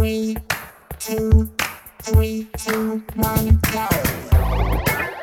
[0.00, 0.34] Three,
[0.98, 1.50] two,
[2.04, 5.19] three, two, one, go.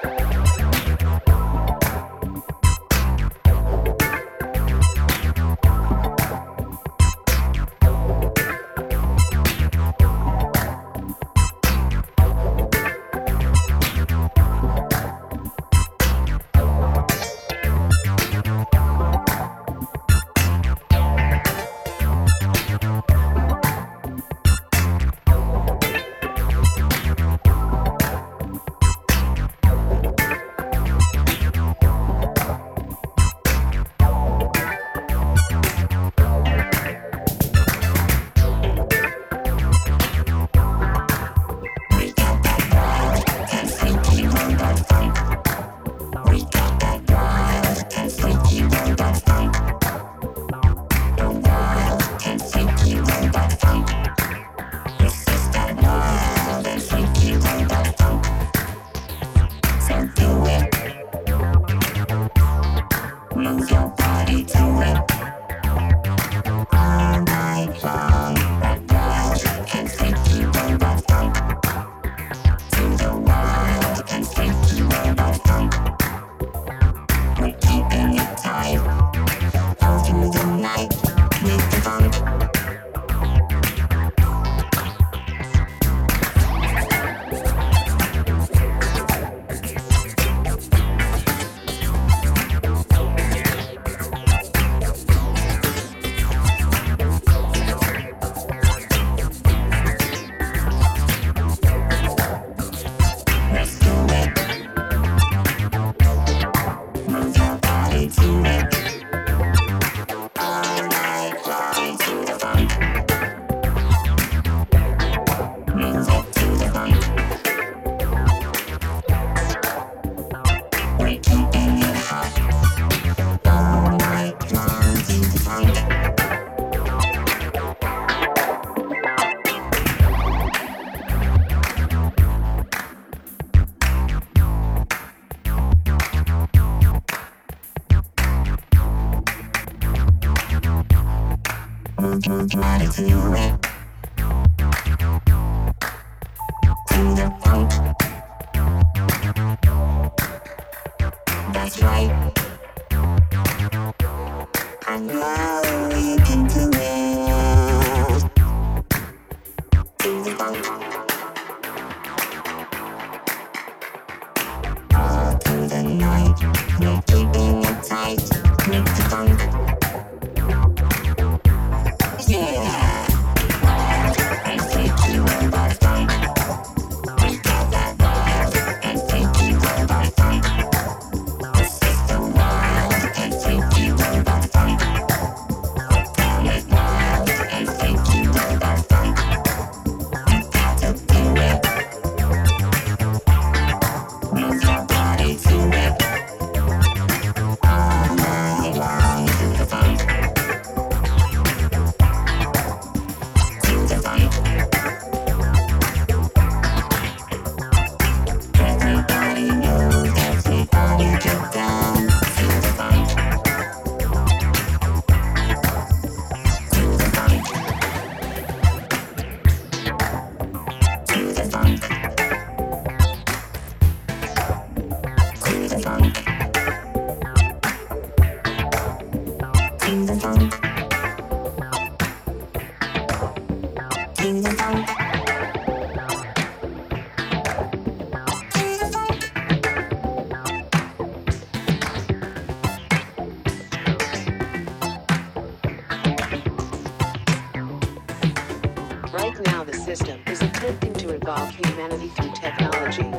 [249.98, 253.10] system is attempting to evolve humanity through technology,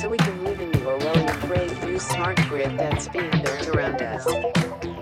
[0.00, 4.02] so we can live in the Orwellian brave new smart grid that's being built around
[4.02, 4.24] us.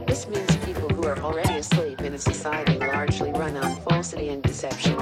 [0.06, 4.43] This means people who are already asleep in a society largely run on falsity and
[4.43, 4.99] deception